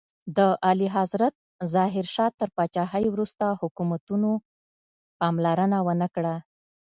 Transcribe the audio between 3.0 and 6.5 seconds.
وروسته حکومتونو پاملرنه ونکړه.